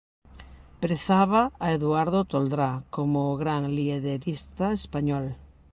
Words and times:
Prezaba 0.83 1.41
a 1.65 1.67
Eduardo 1.77 2.19
Toldrá 2.31 2.71
como 2.95 3.17
o 3.31 3.37
gran 3.41 3.61
liederista 3.77 4.65
español. 4.79 5.25